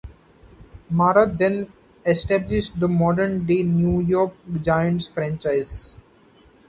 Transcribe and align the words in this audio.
Mara 0.89 1.27
then 1.31 1.71
established 2.07 2.79
the 2.79 2.87
modern-day 2.87 3.61
New 3.61 3.99
York 4.01 4.33
Giants 4.63 5.07
franchise. 5.07 5.99